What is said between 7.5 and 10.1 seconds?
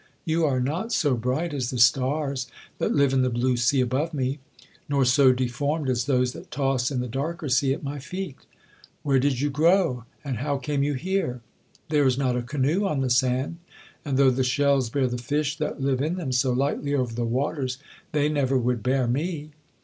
at my feet. Where did you grow,